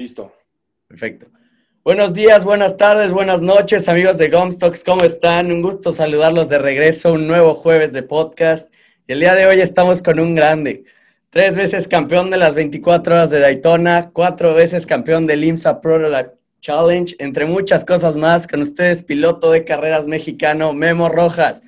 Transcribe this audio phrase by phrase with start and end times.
[0.00, 0.32] Listo.
[0.88, 1.26] Perfecto.
[1.84, 5.52] Buenos días, buenas tardes, buenas noches, amigos de Gomstocks, ¿cómo están?
[5.52, 8.72] Un gusto saludarlos de regreso, un nuevo jueves de podcast.
[9.06, 10.84] Y el día de hoy estamos con un grande.
[11.28, 16.00] Tres veces campeón de las 24 horas de Daytona, cuatro veces campeón del IMSA Pro
[16.62, 18.46] Challenge, entre muchas cosas más.
[18.46, 21.62] Con ustedes, piloto de carreras mexicano, Memo Rojas.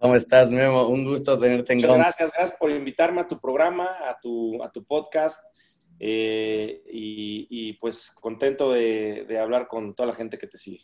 [0.00, 0.88] ¿Cómo estás, Memo?
[0.88, 4.72] Un gusto tenerte en Muchas Gracias, gracias por invitarme a tu programa, a tu, a
[4.72, 5.40] tu podcast.
[6.00, 10.82] Eh, y, pues contento de, hablar con toda la gente que te sigue.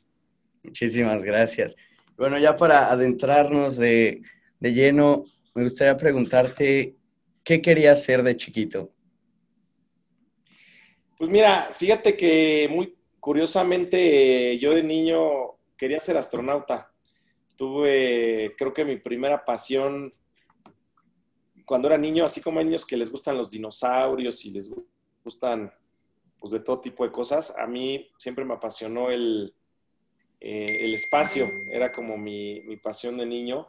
[0.63, 1.77] Muchísimas gracias.
[2.17, 4.23] Bueno, ya para adentrarnos de,
[4.61, 6.97] de lleno, me gustaría preguntarte,
[7.43, 8.93] ¿qué querías ser de chiquito?
[11.19, 16.95] Pues mira, fíjate que muy curiosamente yo de niño quería ser astronauta
[17.57, 20.13] tuve, creo que mi primera pasión
[21.67, 24.71] cuando era niño, así como hay niños que les gustan los dinosaurios y les
[25.25, 25.73] gustan
[26.39, 29.55] pues de todo tipo de cosas, a mí siempre me apasionó el,
[30.41, 33.69] eh, el espacio, era como mi, mi, pasión de niño.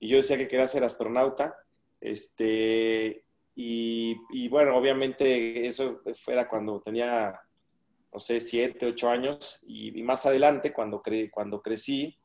[0.00, 1.54] Y yo decía que quería ser astronauta,
[2.00, 3.24] este,
[3.54, 7.38] y, y bueno, obviamente eso era cuando tenía,
[8.12, 9.62] no sé, siete, ocho años.
[9.66, 12.18] Y, y más adelante, cuando, cre cuando crecí,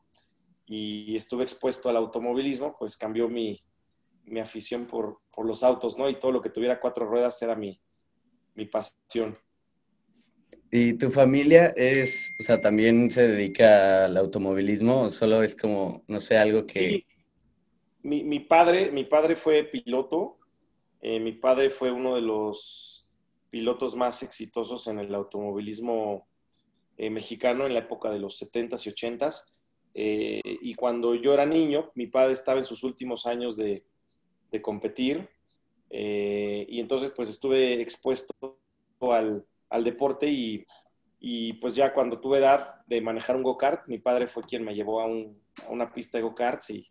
[0.72, 3.60] y estuve expuesto al automovilismo, pues cambió mi,
[4.40, 6.08] afición por, los autos, ¿no?
[6.08, 7.80] Y todo lo que tuviera cuatro ruedas era mi,
[8.66, 9.36] pasión.
[10.70, 16.04] ¿Y tu familia es, o sea, también se dedica al automovilismo o solo es como,
[16.06, 16.90] no sé, algo que...
[16.90, 17.06] Sí.
[18.02, 20.38] Mi, padre, mi padre fue piloto,
[21.02, 23.10] eh, mi padre fue uno de los
[23.50, 26.26] pilotos más exitosos en el automovilismo
[26.96, 29.52] eh, mexicano en la época de los 70s y 80s.
[29.94, 33.84] Eh, y cuando yo era niño, mi padre estaba en sus últimos años de,
[34.62, 35.28] competir
[35.90, 38.60] eh, y entonces pues estuve expuesto
[39.00, 39.44] al,
[39.84, 44.64] deporte y, pues ya cuando tuve edad de manejar un go-kart, mi padre fue quien
[44.64, 45.06] me llevó a,
[45.68, 46.90] una pista de go-karts y,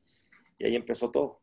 [0.62, 1.42] ahí empezó todo.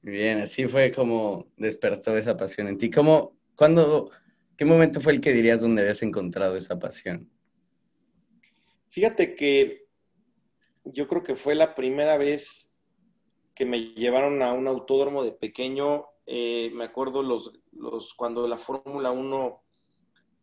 [0.00, 2.90] Bien, así fue como despertó esa pasión en ti.
[2.90, 4.10] ¿Cómo, cuándo,
[4.56, 7.28] qué momento fue el que dirías donde habías encontrado esa pasión?
[8.88, 9.86] Fíjate que
[10.84, 12.80] yo creo que fue la primera vez
[13.54, 16.06] que me llevaron a un autódromo de pequeño.
[16.26, 19.62] Eh, me acuerdo los, los, cuando la Fórmula 1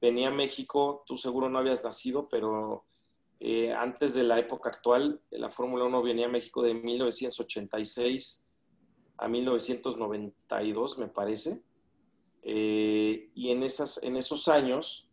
[0.01, 2.85] venía a México, tú seguro no habías nacido, pero
[3.39, 8.45] eh, antes de la época actual, la Fórmula 1 venía a México de 1986
[9.17, 11.61] a 1992, me parece.
[12.41, 15.09] Eh, y en, esas, en esos años,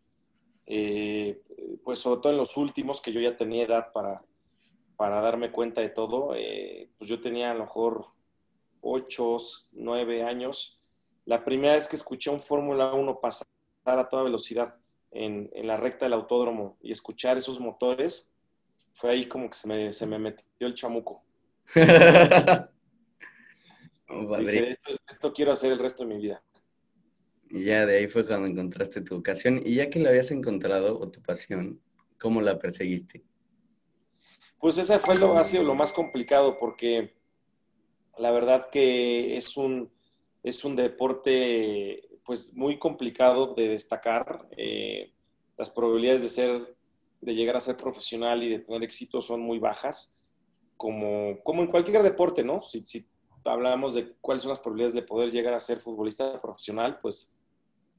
[1.85, 4.25] pues sobre todo en los últimos, que yo ya tenía edad para,
[4.97, 8.16] para darme cuenta de todo, pues yo tenía a lo mejor
[8.87, 9.37] 8,
[9.73, 10.81] 9 años.
[11.25, 13.47] La primera vez que escuché un Fórmula 1 pasar
[13.85, 14.79] a toda velocidad
[15.11, 18.33] en, la recta del autódromo y escuchar esos motores,
[18.93, 21.25] fue ahí como que se me, se me metió el chamuco.
[25.09, 26.43] esto, quiero hacer el resto de mi vida.
[27.51, 29.61] Y ya de ahí fue cuando encontraste tu vocación.
[29.65, 31.81] Y ya que la habías encontrado, o tu pasión,
[32.21, 33.25] ¿cómo la perseguiste?
[34.59, 37.16] Pues ese fue lo, ha sido lo más complicado porque
[38.19, 39.91] la verdad que es un,
[40.43, 44.49] es un deporte pues muy complicado de destacar.
[44.57, 45.13] Eh,
[45.57, 46.77] las probabilidades de ser,
[47.21, 50.17] de llegar a ser profesional y de tener éxito son muy bajas,
[50.77, 52.63] como, como en cualquier deporte, ¿no?
[52.63, 53.07] Si, si
[53.45, 57.37] hablamos de cuáles son las probabilidades de poder llegar a ser futbolista profesional, pues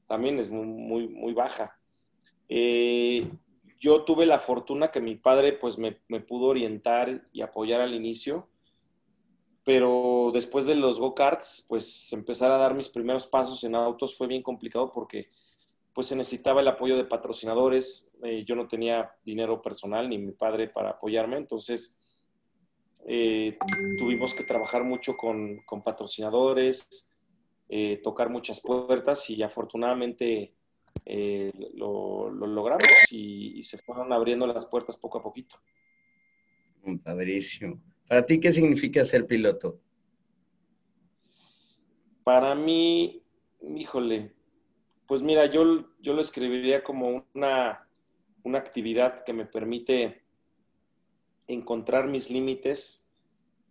[0.06, 1.78] también es muy, muy, muy baja.
[2.48, 3.30] Eh,
[3.78, 8.48] yo tuve la fortuna que mi padre pues me, pudo orientar y apoyar al inicio,
[9.68, 14.26] pero después de los go-karts, pues empezar a dar mis primeros pasos en autos fue
[14.26, 15.28] bien complicado porque
[15.92, 20.32] pues se necesitaba el apoyo de patrocinadores, eh, yo no tenía dinero personal ni mi
[20.32, 22.00] padre para apoyarme, entonces
[23.06, 23.58] eh,
[23.98, 27.12] tuvimos que trabajar mucho con, patrocinadores,
[27.68, 30.54] eh, tocar muchas puertas y afortunadamente
[31.74, 35.56] lo, logramos y, se fueron abriendo las puertas poco a poquito.
[37.04, 37.82] Padrísimo.
[38.08, 39.78] ¿Para ti qué significa ser piloto?
[42.24, 43.22] Para mí,
[43.60, 44.32] híjole,
[45.06, 47.88] pues mira, yo, yo lo escribiría como una,
[48.42, 50.22] una actividad que me permite
[51.46, 53.10] encontrar mis límites,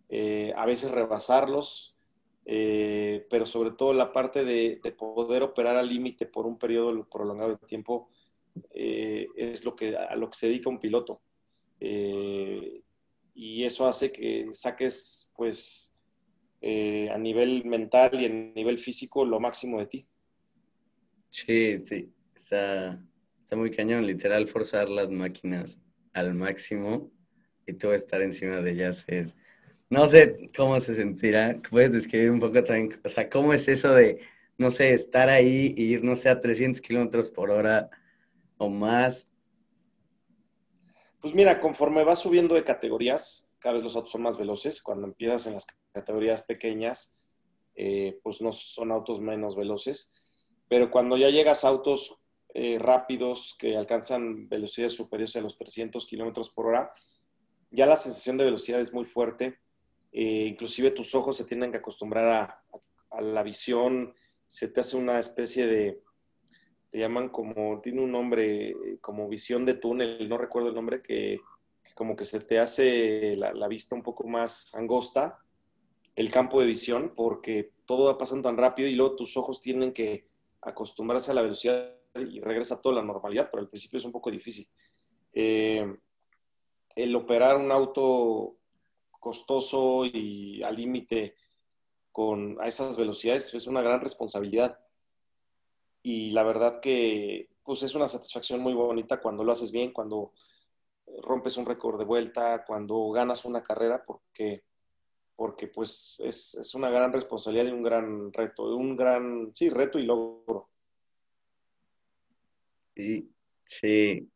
[0.09, 1.97] eh, a veces rebasarlos,
[2.45, 7.51] eh, pero sobre todo la parte de, poder operar al límite por un periodo prolongado
[7.51, 8.09] de tiempo
[8.73, 11.21] eh, es lo que, a lo que se dedica un piloto.
[13.39, 15.93] Y eso hace que saques, pues,
[16.59, 20.07] a nivel mental y a nivel físico lo máximo de ti.
[21.29, 22.11] Sí, sí.
[22.35, 22.99] Está,
[23.43, 25.79] está muy cañón, literal, forzar las máquinas
[26.13, 27.11] al máximo
[27.67, 29.35] y tú estar encima de ellas es...
[29.89, 31.61] No sé cómo se sentirá.
[31.69, 32.99] ¿Puedes describir un poco también?
[33.03, 34.19] O sea, ¿cómo es eso de,
[34.57, 37.89] no sé, estar ahí e ir, no sé, a 300 kilómetros por hora
[38.57, 39.31] o más?
[41.27, 44.81] Pues mira, conforme vas subiendo de categorías, cada vez los autos son más veloces.
[44.81, 47.19] Cuando empiezas en las categorías pequeñas,
[47.75, 50.13] eh, pues no son autos menos veloces.
[50.69, 52.21] Pero cuando ya llegas a autos
[52.53, 56.93] eh, rápidos que alcanzan velocidades superiores a los 300 kilómetros por hora,
[57.71, 59.59] ya la sensación de velocidad es muy fuerte
[60.13, 62.63] eh, inclusive tus ojos se tienen que acostumbrar
[63.11, 64.13] a, la visión,
[64.47, 66.01] se te hace una especie de,
[66.99, 71.39] llaman como, tiene un nombre, como visión de túnel, no recuerdo el nombre, que,
[71.95, 75.39] como que se te hace la, vista un poco más angosta,
[76.15, 79.93] el campo de visión, porque todo va pasando tan rápido y luego tus ojos tienen
[79.93, 80.27] que
[80.61, 84.31] acostumbrarse a la velocidad y regresa toda la normalidad, pero al principio es un poco
[84.31, 84.67] difícil.
[85.33, 85.95] Eh,
[86.95, 88.57] el operar un auto
[89.19, 91.35] costoso y al límite
[92.11, 94.79] con a esas velocidades es una gran responsabilidad.
[96.09, 100.31] Y la verdad que pues es una satisfacción muy bonita cuando lo haces bien, cuando
[101.21, 104.63] rompes un récord de vuelta, cuando ganas una carrera, porque,
[105.35, 109.99] porque pues es, es, una gran responsabilidad y un gran reto, un gran, sí, reto
[109.99, 110.69] y logro.
[112.95, 113.29] Sí,
[113.65, 114.31] sí.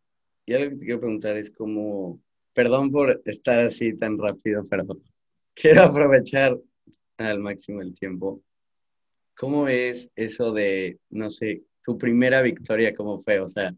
[0.46, 2.20] Y algo que te quiero preguntar es cómo,
[2.54, 4.84] Perdón por estar así tan rápido, pero
[5.54, 6.60] quiero aprovechar
[7.16, 8.42] al máximo el tiempo.
[9.42, 13.40] ¿Cómo es eso de, no sé, tu primera victoria, cómo fue?
[13.40, 13.74] O sea,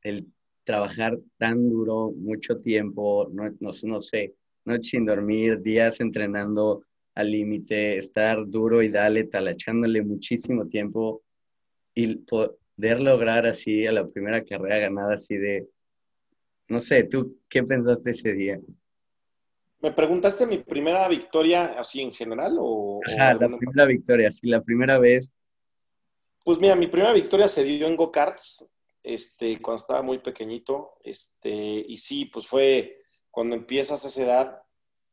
[0.00, 0.26] el
[0.62, 4.34] trabajar tan duro, mucho tiempo, no, no, sé,
[4.64, 11.22] noche sin dormir, días entrenando al límite, estar duro y dale, talachándole muchísimo tiempo
[11.94, 15.68] y poder lograr así a la primera carrera ganada así de
[16.68, 18.58] no sé, ¿tú qué pensaste ese día?
[19.84, 23.02] ¿Me preguntaste mi primera victoria así en general o...?
[23.06, 25.34] Ajá, la primera victoria, sí, la primera vez.
[26.42, 31.84] Pues mira, mi primera victoria se dio en go-karts, este, cuando estaba muy pequeñito, este,
[31.86, 34.62] y sí, pues fue cuando empiezas a esa edad,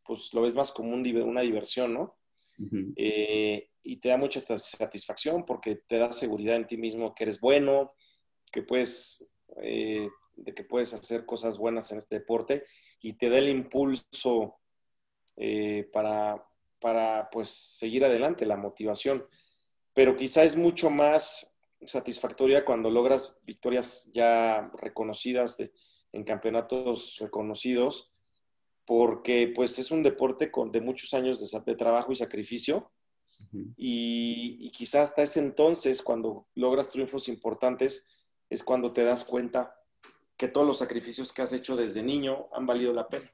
[0.06, 2.16] pues lo ves más como una diversión, ¿no?
[2.96, 7.42] Eh, y te da mucha satisfacción porque te da seguridad en ti mismo que eres
[7.42, 7.92] bueno,
[8.54, 10.08] que puedes eh,
[10.38, 12.64] de que puedes hacer cosas buenas en este deporte
[13.02, 14.61] y te da el impulso
[15.38, 16.46] eh, para,
[16.80, 19.26] para pues seguir adelante, la motivación.
[19.94, 25.58] Pero quizá es mucho más satisfactoria cuando logras victorias ya reconocidas
[26.12, 28.14] en campeonatos reconocidos,
[28.86, 32.92] porque pues es un deporte con, de muchos años de, trabajo y sacrificio.
[33.76, 38.08] y, y quizá hasta ese entonces, cuando logras triunfos importantes,
[38.50, 39.76] es cuando te das cuenta
[40.38, 43.32] que todos los sacrificios que has hecho desde niño han valido la pena.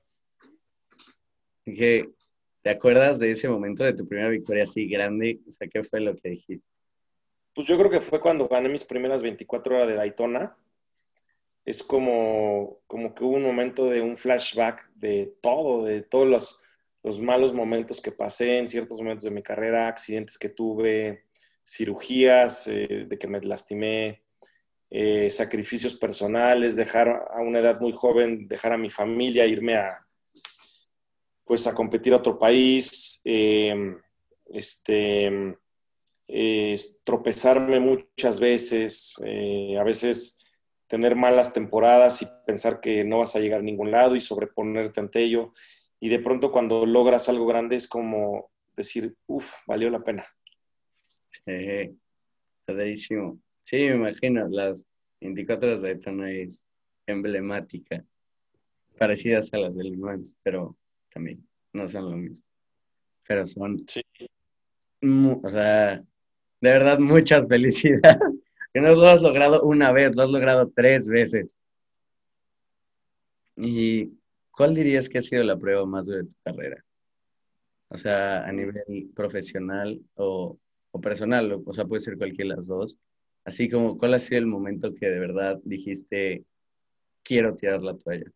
[1.73, 5.39] ¿Te acuerdas de ese momento de tu primera victoria así grande?
[5.47, 6.67] O sea, ¿qué fue lo que dijiste?
[7.53, 10.55] Pues yo creo que fue cuando gané mis primeras 24 horas de Daytona.
[11.65, 16.61] Es como, como que hubo un momento de un flashback de todo, de todos los,
[17.03, 21.25] los malos momentos que pasé en ciertos momentos de mi carrera, accidentes que tuve,
[21.61, 24.23] cirugías, eh, de que me lastimé,
[24.89, 30.06] eh, sacrificios personales, dejar a una edad muy joven, dejar a mi familia, irme a,
[31.48, 33.98] pues a competir a otro país, em,
[34.48, 35.56] este,
[37.06, 40.44] tropezarme muchas veces, eh, a veces
[40.88, 45.00] tener malas temporadas y pensar que no vas a llegar a ningún lado y sobreponerte
[45.00, 45.54] ante ello.
[46.00, 50.25] Y de pronto cuando logras algo grande es como decir, uff, valió la pena.
[51.30, 51.98] Sí,
[52.66, 53.39] padrísimo.
[53.63, 54.89] Sí, me imagino, las
[55.22, 56.66] 24 horas de Daytona es
[57.06, 58.04] emblemática,
[58.98, 59.98] parecidas a las de Le
[60.44, 60.75] pero
[61.17, 61.43] también
[61.74, 62.45] no son lo mismo.
[63.27, 64.01] Pero son, sí.
[65.01, 68.01] o sea, de verdad, muchas felicidades.
[68.74, 71.57] Que no lo has logrado una vez, lo has logrado tres veces.
[73.55, 74.12] ¿Y
[74.51, 76.86] cuál dirías que ha sido la prueba más dura de tu carrera?
[77.88, 80.59] O sea, a nivel profesional o,
[80.91, 82.97] o personal, o sea, puede ser cualquiera de las dos.
[83.45, 86.43] Así como, ¿cuál ha sido el momento que de verdad dijiste,
[87.24, 88.31] quiero tirar la toalla?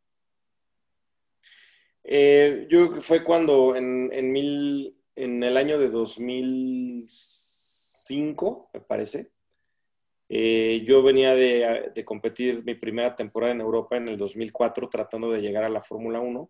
[2.04, 8.82] Eh, yo creo que fue cuando en, en, mil, en el año de 2005, me
[8.82, 9.32] parece,
[10.30, 15.32] eh, yo venía de, de, competir mi primera temporada en Europa en el 2004 tratando
[15.32, 16.50] de llegar a la Fórmula 1.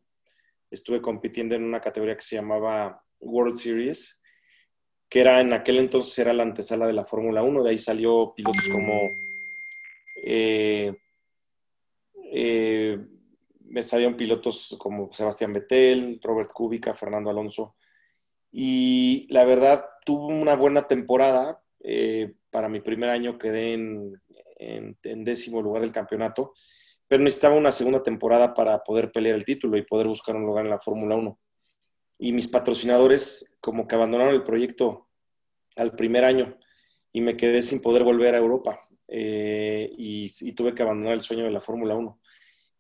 [0.69, 4.21] Estuve compitiendo en una categoría que se llamaba World Series
[5.11, 8.33] que era en aquel entonces era la antesala de la Fórmula 1, de ahí salió
[8.33, 9.09] pilotos como
[10.23, 10.95] eh,
[12.31, 12.97] eh,
[13.79, 17.75] salieron pilotos como Sebastián Vettel, Robert Kubica, Fernando Alonso.
[18.51, 21.61] Y la verdad, tuvo una buena temporada.
[21.79, 24.21] Eh, para mi primer año quedé en,
[24.61, 26.53] en, décimo lugar del campeonato,
[27.07, 30.65] pero necesitaba una segunda temporada para poder pelear el título y poder buscar un lugar
[30.65, 31.39] en la Fórmula 1.
[32.19, 35.07] Y mis patrocinadores como que abandonaron el proyecto
[35.75, 36.57] al primer año
[37.11, 41.21] y me quedé sin poder volver a Europa eh, y, y, tuve que abandonar el
[41.21, 42.20] sueño de la Fórmula 1.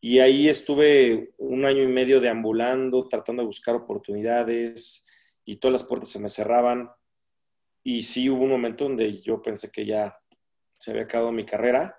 [0.03, 5.07] Y ahí estuve un año y medio deambulando, tratando de buscar oportunidades
[5.45, 6.89] y todas las puertas se me cerraban.
[7.83, 10.17] Y sí hubo un momento donde yo pensé que ya
[10.75, 11.95] se había acabado mi carrera,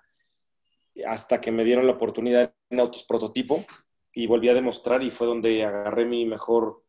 [1.07, 3.65] hasta que me dieron la oportunidad en autos prototipo
[4.13, 6.85] y volví a demostrar y fue donde agarré mi mejor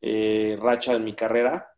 [0.00, 1.68] eh, racha en mi carrera.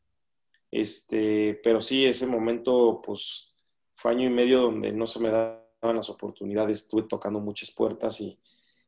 [0.71, 3.55] Este, pero sí, ese momento, pues,
[3.95, 8.21] fue año y medio donde no se me da las oportunidades, estuve tocando muchas puertas
[8.21, 8.39] y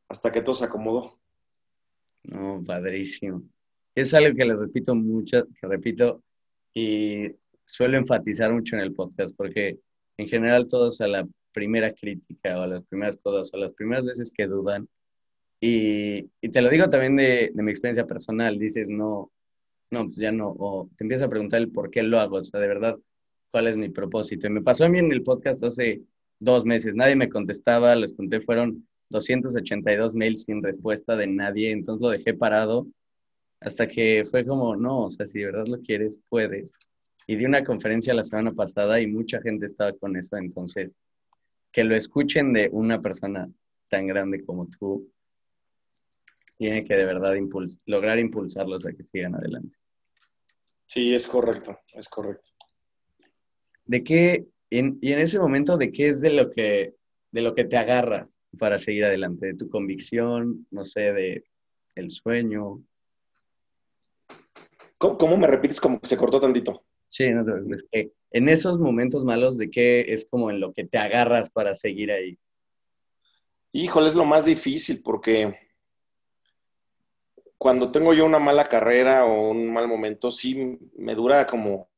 [0.09, 1.19] hasta que todo se acomodó.
[2.25, 3.43] No, padrísimo.
[3.95, 6.23] Es algo que le repito mucho, que repito
[6.75, 7.29] y
[7.65, 9.79] suelo enfatizar mucho en el podcast, porque
[10.17, 13.73] en general todos a la primera crítica o a las primeras cosas o a las
[13.73, 14.89] primeras veces que dudan,
[15.61, 19.31] y, y te lo digo también de, de, mi experiencia personal, dices, no,
[19.91, 22.43] no, pues ya no, o te empiezas a preguntar el por qué lo hago, o
[22.43, 22.99] sea, de verdad,
[23.53, 24.49] cuál es mi propósito.
[24.49, 26.03] Y me pasó a mí en el podcast hace
[26.43, 26.95] dos meses.
[26.95, 32.35] Nadie me contestaba, les conté, fueron 282 mails sin respuesta de nadie, entonces lo dejé
[32.35, 32.87] parado
[33.61, 36.73] hasta que fue como, no, o sea, si de verdad lo quieres, puedes.
[37.29, 40.93] Y di una conferencia la semana pasada y mucha gente estaba con eso, entonces,
[41.71, 43.49] que lo escuchen de una persona
[43.89, 45.09] tan grande como tú,
[46.59, 47.35] tiene que de verdad
[47.87, 49.77] lograr impulsarlos a que sigan adelante.
[50.87, 52.49] Sí, es correcto, es correcto.
[53.85, 54.47] ¿De qué
[54.79, 56.95] y en ese momento, ¿de qué es de lo que,
[57.31, 59.49] de lo que te agarras para seguir adelante?
[59.49, 60.67] ¿De tu convicción?
[60.71, 61.45] No sé, de
[61.95, 62.83] el sueño.
[64.97, 66.85] ¿Cómo, me repites como que se cortó tantito?
[67.09, 70.85] Sí, no, es que en esos momentos malos, ¿de qué es como en lo que
[70.85, 72.38] te agarras para seguir ahí?
[73.73, 75.55] Híjole, es lo más difícil porque
[77.59, 81.91] cuando tengo yo una mala carrera o un mal momento, sí me dura como,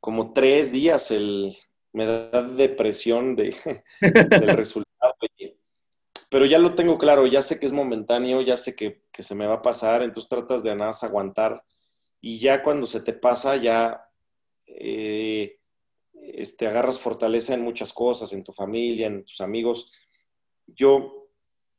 [0.00, 1.54] como tres días el,
[1.94, 3.56] me da depresión de,
[4.00, 5.14] del resultado.
[6.28, 9.46] Pero ya lo tengo claro, ya sé que es momentáneo, ya sé que, se me
[9.46, 11.62] va a pasar, entonces tratas de nada más aguantar
[12.20, 14.08] y ya cuando se te pasa, ya
[14.66, 15.60] eh,
[16.14, 19.92] este, agarras fortaleza en muchas cosas, en tu familia, en tus amigos.
[20.66, 21.28] Yo,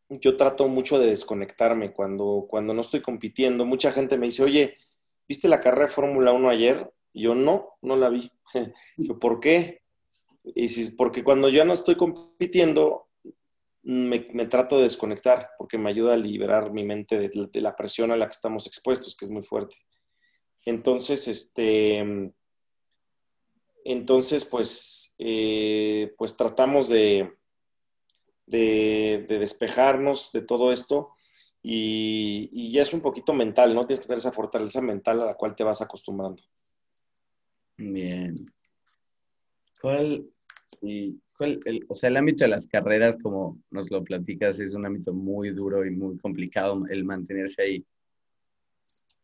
[0.07, 3.65] yo trato mucho de desconectarme cuando, cuando no estoy compitiendo.
[3.65, 4.77] Mucha gente me dice, oye,
[5.27, 6.93] ¿viste la carrera de Fórmula 1 ayer?
[7.11, 8.31] Y yo no, no la vi.
[8.97, 9.81] yo, ¿por qué?
[10.53, 13.07] Y si, porque cuando ya no estoy compitiendo,
[13.85, 18.17] me, trato de desconectar, porque me ayuda a liberar mi mente de, la presión a
[18.17, 19.75] la que estamos expuestos, que es muy fuerte.
[20.63, 22.31] Entonces, este,
[23.83, 27.31] entonces, pues, eh, pues tratamos de,
[28.47, 31.11] de, despejarnos de todo esto
[31.61, 33.85] y, y, ya es un poquito mental, ¿no?
[33.85, 36.41] Tienes que tener esa fortaleza mental a la cual te vas acostumbrando.
[37.77, 38.35] Bien.
[39.79, 40.27] ¿Cuál,
[40.81, 44.85] y el, o sea, el ámbito de las carreras, como nos lo platicas, es un
[44.85, 47.85] ámbito muy duro y muy complicado el mantenerse ahí.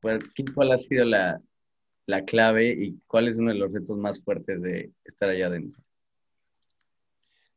[0.01, 1.39] ¿Cuál, ha sido la,
[2.07, 5.81] la, clave y cuál es uno de los retos más fuertes de estar allá adentro?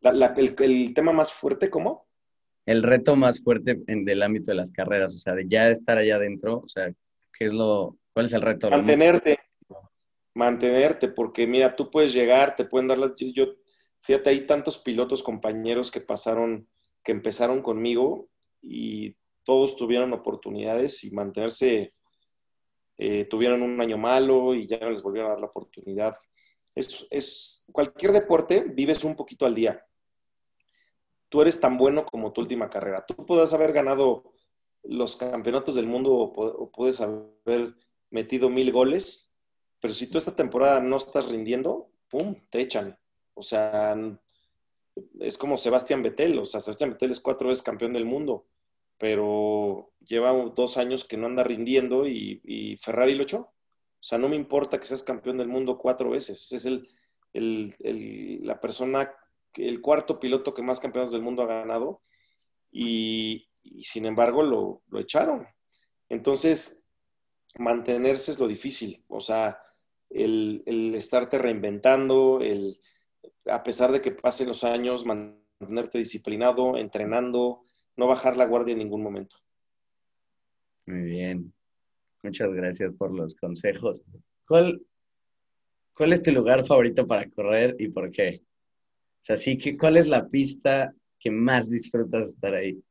[0.02, 2.06] el, el, tema más fuerte, ¿cómo?
[2.66, 5.96] El reto más fuerte en, del ámbito de las carreras, o sea, de ya estar
[5.96, 6.92] allá adentro, o sea,
[7.32, 8.68] ¿qué es lo, ¿cuál es el reto?
[8.68, 9.38] Mantenerte,
[10.34, 13.12] mantenerte, porque mira, tú puedes llegar, te pueden dar las...
[13.16, 13.54] Yo,
[14.04, 16.68] fíjate, hay tantos pilotos compañeros que pasaron,
[17.02, 18.28] que empezaron conmigo
[18.62, 21.94] y todos tuvieron oportunidades y mantenerse,
[22.96, 26.14] eh, tuvieron un año malo y ya no les volvieron a dar la oportunidad.
[26.74, 29.84] Es, es, cualquier deporte vives un poquito al día.
[31.28, 33.04] Tú eres tan bueno como tu última carrera.
[33.06, 34.32] Tú puedes haber ganado
[34.82, 37.74] los campeonatos del mundo o puedes haber
[38.10, 39.34] metido mil goles
[39.84, 42.98] pero si tú esta temporada no estás rindiendo, ¡pum!, te echan.
[43.34, 43.96] O sea,
[45.20, 46.38] es como Sebastián Vettel.
[46.38, 48.46] O sea, Sebastián Vettel es cuatro veces campeón del mundo,
[48.98, 53.38] pero lleva dos años que no anda rindiendo y, Ferrari lo echó.
[53.38, 56.52] O sea, no me importa que seas campeón del mundo cuatro veces.
[56.52, 56.88] Es el,
[58.44, 59.14] la persona,
[59.54, 62.02] el cuarto piloto que más campeonatos del mundo ha ganado
[62.70, 63.48] y,
[63.82, 65.46] sin embargo lo, lo echaron.
[66.08, 66.84] Entonces,
[67.58, 69.04] mantenerse es lo difícil.
[69.08, 69.58] O sea,
[70.10, 70.62] el,
[70.94, 72.80] estarte reinventando, el,
[73.46, 77.62] a pesar de que pasen los años, mantenerte disciplinado, entrenando,
[77.96, 79.36] no bajar la guardia en ningún momento.
[80.86, 81.52] Muy bien.
[82.22, 84.02] Muchas gracias por los consejos.
[84.46, 84.80] ¿Cuál,
[85.94, 88.42] cuál es tu lugar favorito para correr y por qué?
[88.42, 92.82] O sea, sí, ¿cuál es la pista que más disfrutas estar ahí?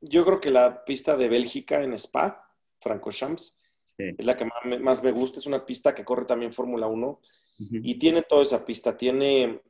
[0.00, 2.48] Yo creo que la pista de Bélgica en Spa,
[2.80, 3.60] Francorchamps,
[3.96, 4.48] es la que
[4.80, 5.38] más me gusta.
[5.38, 7.20] Es una pista que corre también Fórmula 1
[7.58, 8.96] y tiene toda esa pista.
[8.96, 9.60] Tiene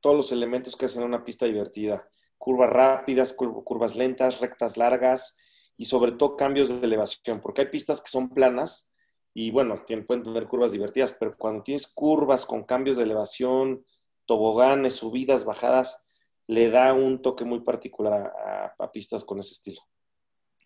[0.00, 2.08] todos los elementos que hacen una pista divertida.
[2.38, 5.38] Curvas rápidas, curvas lentas, rectas largas
[5.76, 8.94] y sobre todo cambios de elevación, porque hay pistas que son planas
[9.32, 13.84] y bueno, pueden tener curvas divertidas, pero cuando tienes curvas con cambios de elevación,
[14.26, 16.06] toboganes, subidas, bajadas,
[16.48, 18.32] le da un toque muy particular
[18.78, 19.80] a, pistas con ese estilo.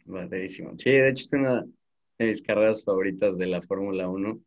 [0.07, 0.73] Buenísimo.
[0.79, 1.67] Sí, de hecho es una
[2.19, 4.41] de mis carreras favoritas de la Fórmula 1.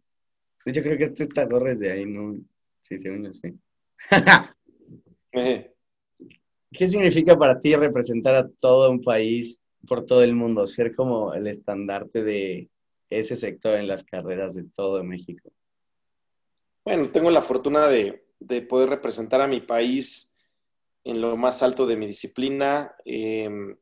[0.74, 2.38] Yo creo que este está corres de ahí, ¿no?
[2.82, 3.54] Sí, según yo sí.
[6.72, 11.34] ¿Qué significa para ti representar a todo un país por todo el mundo, ser como
[11.34, 12.70] el estandarte de
[13.10, 15.50] ese sector en las carreras de todo México?
[16.84, 18.24] Bueno, tengo la fortuna de,
[18.68, 20.38] poder representar a mi país
[21.06, 22.94] en lo más alto de mi disciplina.
[23.06, 23.78] Em,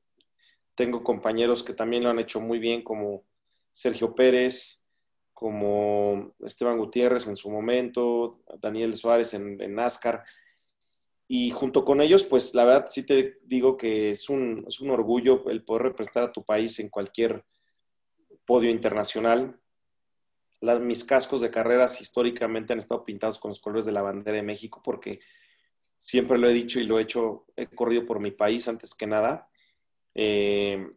[0.75, 3.25] tengo compañeros que también lo han hecho muy bien, como
[3.71, 4.84] Sergio Pérez,
[5.35, 10.23] como Esteban Gutiérrez en su momento, Daniel Suárez en, en NASCAR.
[11.27, 14.91] Y junto con ellos, pues la verdad sí te digo que es un, es un
[14.91, 17.43] orgullo el poder representar a tu país en cualquier
[18.45, 19.59] podio internacional.
[20.81, 24.43] mis cascos de carreras históricamente han estado pintados con los colores de la bandera de
[24.43, 25.19] México porque
[25.97, 29.05] siempre lo he dicho y lo he hecho, he corrido por mi país antes que
[29.05, 29.49] nada.
[30.13, 30.87] Eh,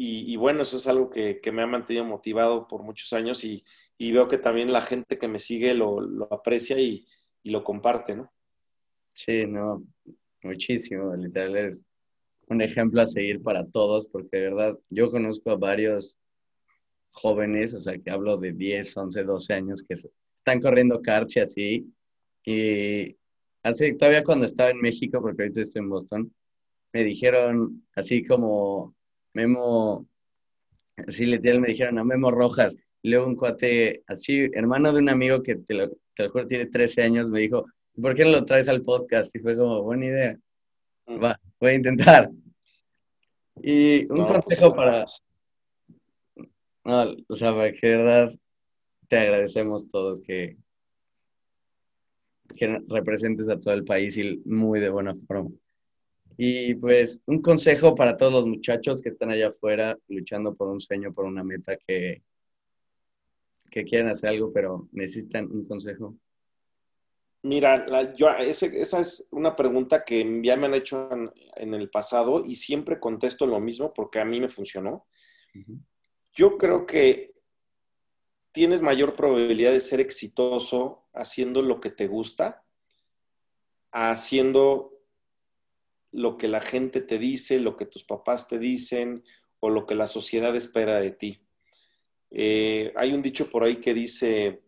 [0.00, 3.64] y, bueno, eso es algo que, me ha mantenido motivado por muchos años y,
[3.98, 7.06] veo que también la gente que me sigue lo, lo aprecia y,
[7.42, 8.32] y lo comparte, ¿no?
[9.12, 9.82] Sí, no,
[10.42, 11.14] muchísimo.
[11.16, 11.84] Literal es
[12.48, 16.18] un ejemplo a seguir para todos, porque de verdad yo conozco a varios
[17.10, 19.94] jóvenes, o sea, que hablo de 10, 11, 12 años, que
[20.34, 21.94] están corriendo karts y así.
[22.44, 23.16] Y
[23.62, 26.34] hace, todavía cuando estaba en México, porque ahorita estoy en Boston,
[26.92, 28.94] me dijeron así como
[29.34, 30.06] Memo,
[30.96, 32.76] así literal me dijeron a Memo Rojas.
[33.02, 36.66] Luego un cuate así, hermano de un amigo que te lo, te lo juro tiene
[36.66, 37.66] 13 años, me dijo,
[38.00, 39.34] ¿por qué no lo traes al podcast?
[39.36, 40.38] Y fue como, buena idea.
[41.06, 41.22] Mm.
[41.22, 42.30] Va, voy a intentar.
[43.62, 45.04] Y un pues, consejo para...
[46.84, 48.32] No, o sea, para que de verdad
[49.08, 50.56] te agradecemos todos que,
[52.56, 55.50] que representes a todo el país y muy de buena forma.
[56.36, 60.80] Y pues un consejo para todos los muchachos que están allá afuera luchando por un
[60.80, 62.22] sueño, por una meta que,
[63.70, 66.16] que quieren hacer algo, pero necesitan un consejo.
[67.42, 71.08] Mira, yo, esa es una pregunta que ya me han hecho
[71.56, 75.06] en, el pasado y siempre contesto lo mismo porque a mí me funcionó.
[76.32, 77.32] Yo creo que
[78.52, 82.64] tienes mayor probabilidad de ser exitoso haciendo lo que te gusta,
[83.92, 84.98] haciendo
[86.10, 89.22] lo que la gente te dice, lo que tus papás te dicen
[89.60, 91.47] o lo que la sociedad espera de ti.
[92.30, 94.62] Eh, hay un dicho por ahí que dice,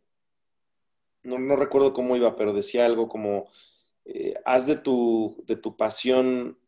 [1.22, 3.48] no, recuerdo cómo iba, pero decía algo como,
[4.04, 6.58] eh, haz de tu, de tu pasión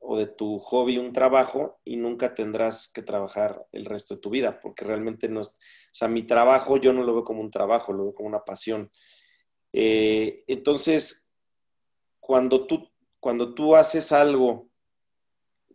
[0.00, 4.30] o de tu hobby un trabajo y nunca tendrás que trabajar el resto de tu
[4.30, 7.50] vida, porque realmente no es, o sea, mi trabajo yo no lo veo como un
[7.50, 8.90] trabajo, lo veo como una pasión.
[9.72, 11.32] Eh, entonces,
[12.20, 14.68] cuando tú, cuando tú haces algo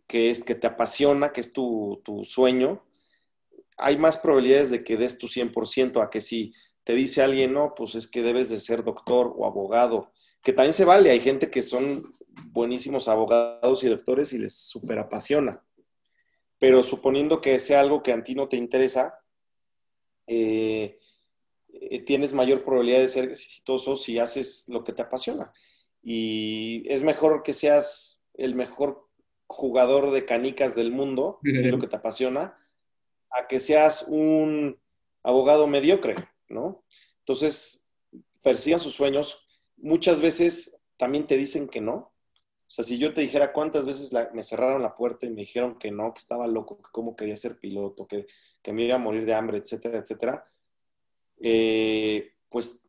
[0.06, 2.84] que, es, que te apasiona, que es tu, tu sueño,
[3.80, 6.52] hay más probabilidades de que des tu 100% a que si
[6.84, 10.12] te dice alguien, no, pues es que debes de ser doctor o abogado,
[10.42, 12.14] que también se vale, hay gente que son
[12.46, 15.62] buenísimos abogados y doctores y les súper apasiona,
[16.58, 19.18] pero suponiendo que sea algo que a ti no te interesa,
[20.26, 20.98] eh,
[21.72, 25.52] eh, tienes mayor probabilidad de ser exitoso si haces lo que te apasiona.
[26.02, 29.08] Y es mejor que seas el mejor
[29.46, 32.56] jugador de canicas del mundo, si es lo que te apasiona,
[33.30, 34.78] a que seas un
[35.22, 36.16] abogado mediocre.
[36.50, 36.84] ¿no?
[37.20, 37.90] Entonces,
[38.42, 39.48] persigan sus sueños.
[39.76, 41.94] Muchas veces también te dicen que no.
[41.94, 45.78] O sea, si yo te dijera cuántas veces me cerraron la puerta y me dijeron
[45.78, 48.26] que no, que estaba loco, que cómo quería ser piloto, que,
[48.72, 50.44] me iba a morir de hambre, etcétera, etcétera,
[51.40, 52.86] eh, pues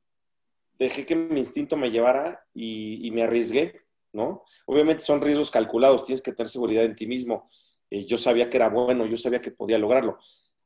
[0.78, 3.82] dejé que mi instinto me llevara y, me arriesgué,
[4.14, 4.44] ¿no?
[4.68, 7.50] Obviamente son riesgos calculados, tienes que tener seguridad en ti mismo.
[7.92, 10.18] Eh, yo sabía que era bueno, yo sabía que podía lograrlo.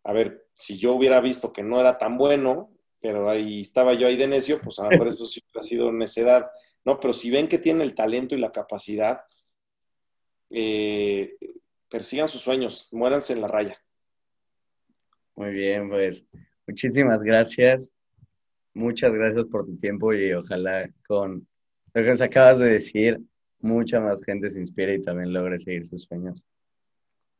[0.04, 4.08] A ver, si yo hubiera visto que no era tan bueno, pero ahí estaba yo
[4.08, 6.50] ahí de necio, pues a lo mejor eso sí ha sido necedad,
[6.86, 7.00] ¿no?
[7.00, 9.22] Pero si ven que tiene el talento y la capacidad,
[10.52, 11.36] eh,
[11.90, 13.76] persigan sus sueños, muéranse en la raya.
[15.36, 16.26] Muy bien, pues
[16.68, 17.96] muchísimas gracias.
[18.74, 21.48] Muchas gracias por tu tiempo y ojalá con
[21.94, 23.20] lo que nos acabas de decir,
[23.60, 26.44] mucha más gente se inspire y también logre seguir sus sueños.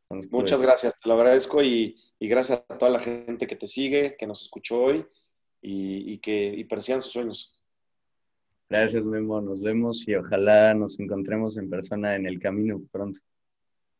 [0.09, 4.27] Muchas gracias, te lo agradezco y, gracias a toda la gente que te sigue, que
[4.27, 5.05] nos escuchó hoy
[5.61, 7.63] y, que y persigan sus sueños.
[8.69, 9.41] Gracias, Memo.
[9.41, 13.19] Nos vemos y ojalá nos encontremos en persona en el camino pronto.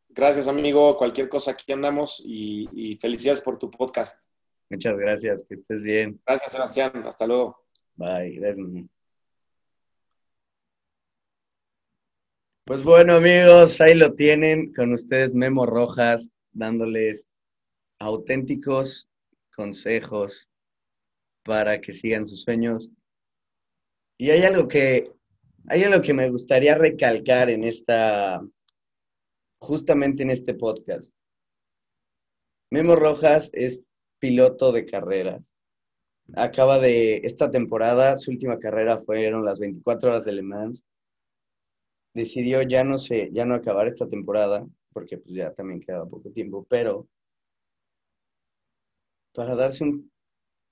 [0.10, 0.98] Gracias, amigo.
[0.98, 4.32] Cualquier cosa aquí andamos y, felicidades por tu podcast.
[4.70, 5.44] Muchas gracias.
[5.48, 6.20] Que estés bien.
[6.26, 7.04] Gracias, Sebastián.
[7.06, 7.68] Hasta luego.
[7.96, 8.36] Bye.
[8.40, 8.66] Gracias,
[12.68, 17.28] Pues bueno, amigos, ahí lo tienen con ustedes Memo Rojas, dándoles
[18.00, 19.08] auténticos
[19.56, 20.50] consejos
[21.44, 22.90] para que sigan sus sueños.
[24.18, 25.12] Y hay algo que,
[25.68, 28.44] hay algo que me gustaría recalcar en esta,
[29.60, 31.14] justamente en este podcast.
[32.72, 33.84] Memo Rojas es
[34.18, 35.54] piloto de carreras.
[36.36, 40.84] Acaba de, esta temporada, su última carrera fueron las 24 horas de Le Mans
[42.16, 46.32] decidió ya no sé, ya no acabar esta temporada, porque pues ya también quedaba poco
[46.32, 47.08] tiempo, pero
[49.34, 50.12] para darse un,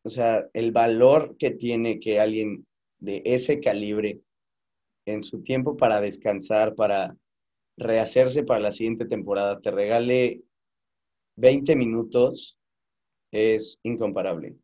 [0.05, 2.65] o sea, el valor que tiene que alguien
[2.99, 4.21] de ese calibre
[5.05, 7.17] en su tiempo para descansar, para
[7.77, 10.43] rehacerse para la siguiente temporada, te regale
[11.35, 12.57] 20 minutos,
[13.31, 14.55] es incomparable.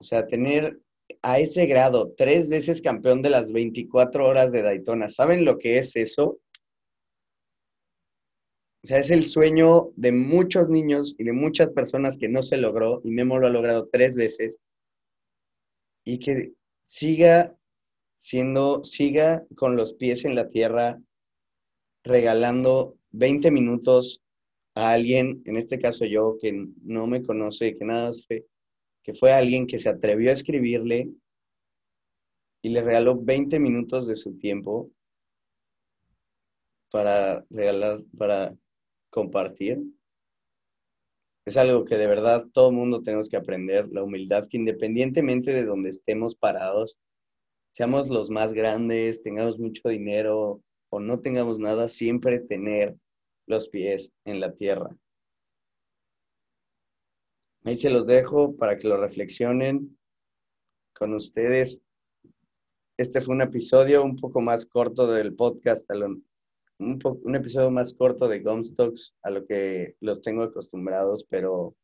[0.00, 0.78] O sea, tener
[1.22, 5.08] a ese grado, tres veces campeón de las 24 horas de Daytona.
[5.08, 6.38] ¿Saben lo que es eso?
[8.84, 12.56] O sea, es el sueño de muchos niños y de muchas personas que no se
[12.56, 14.60] logró, y Memo lo ha logrado tres veces,
[16.04, 16.52] y que
[16.86, 17.56] siga
[18.16, 21.00] siendo, siga con los pies en la tierra,
[22.04, 24.22] regalando 20 minutos
[24.74, 28.46] a alguien, en este caso yo, que no me conoce, que nada sé,
[29.08, 31.08] que fue alguien que se atrevió a escribirle
[32.62, 34.90] y le regaló 20 minutos de su tiempo
[36.90, 38.54] para regalar, para
[39.08, 39.82] compartir.
[41.46, 45.64] Es algo que de verdad todo mundo tenemos que aprender, la humildad, que independientemente de
[45.64, 46.98] donde estemos parados,
[47.72, 52.94] seamos los más grandes, tengamos mucho dinero o no tengamos nada, siempre tener
[53.46, 54.94] los pies en la tierra.
[57.68, 59.98] Ahí se los dejo para que lo reflexionen
[60.94, 61.82] con ustedes.
[62.96, 65.86] Este fue un episodio un poco más corto del podcast,
[66.78, 71.76] un, episodio más corto de Gumstocks a lo que los tengo acostumbrados, pero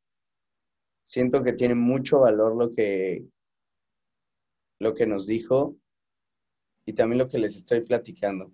[1.04, 3.26] siento que tiene mucho valor lo que,
[4.80, 5.76] lo que nos dijo
[6.86, 8.50] y también lo que les estoy platicando.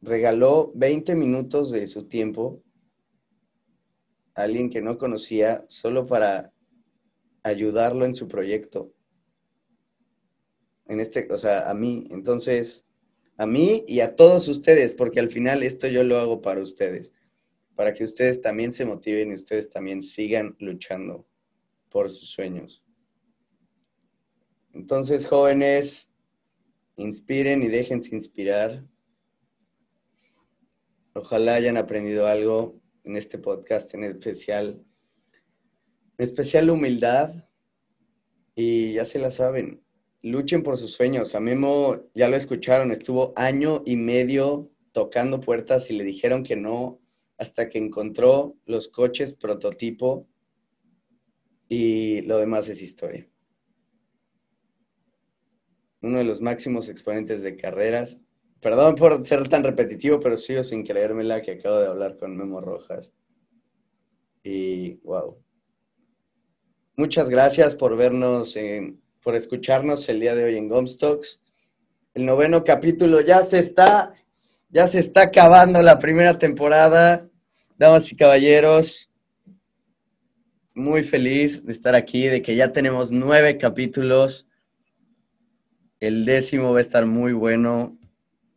[0.00, 2.64] Regaló 20 minutos de su tiempo
[4.42, 6.52] alguien que no conocía solo para
[7.42, 8.92] ayudarlo en su proyecto.
[10.86, 12.06] En este, o sea, a mí.
[12.10, 12.84] Entonces,
[13.36, 17.12] a mí y a todos ustedes, porque al final esto yo lo hago para ustedes,
[17.74, 21.26] para que ustedes también se motiven y ustedes también sigan luchando
[21.88, 22.84] por sus sueños.
[24.72, 26.10] Entonces, jóvenes,
[26.96, 28.84] inspiren y déjense inspirar.
[31.14, 34.84] Ojalá hayan aprendido algo en este podcast en especial,
[36.18, 37.48] en especial humildad
[38.54, 39.82] y ya se la saben,
[40.22, 41.34] luchen por sus sueños.
[41.34, 46.56] A Memo ya lo escucharon, estuvo año y medio tocando puertas y le dijeron que
[46.56, 47.00] no
[47.38, 50.28] hasta que encontró los coches prototipo
[51.68, 53.28] y lo demás es historia.
[56.02, 58.20] Uno de los máximos exponentes de carreras
[58.60, 62.60] Perdón por ser tan repetitivo, pero sigo sin creérmela que acabo de hablar con Memo
[62.60, 63.12] Rojas.
[64.42, 65.38] Y wow.
[66.94, 68.54] Muchas gracias por vernos,
[69.22, 71.40] por escucharnos el día de hoy en Gomstocks.
[72.12, 74.12] El noveno capítulo ya se está,
[74.68, 77.26] ya se está acabando la primera temporada.
[77.78, 79.10] Damas y caballeros,
[80.74, 84.46] muy feliz de estar aquí, de que ya tenemos nueve capítulos.
[85.98, 87.99] El décimo va a estar muy bueno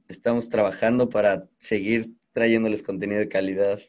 [0.08, 3.80] estamos trabajando para seguir trayéndoles contenido de calidad.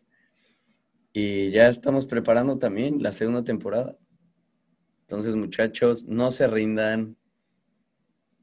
[1.12, 3.98] Y ya estamos preparando también la segunda temporada.
[5.02, 7.16] Entonces, muchachos, no se rindan,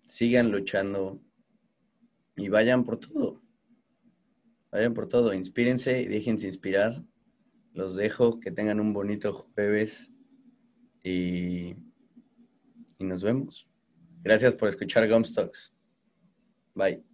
[0.06, 1.22] sigan luchando
[2.36, 3.42] y vayan por todo.
[4.72, 7.04] Vayan por todo, inspírense y déjense inspirar.
[7.74, 10.12] Los dejo, que tengan un bonito jueves
[11.04, 11.76] y,
[12.98, 13.68] y nos vemos.
[14.24, 15.74] Gracias por escuchar Gumstocks.
[16.74, 17.11] Bye.